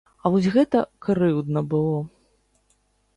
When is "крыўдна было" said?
1.05-1.99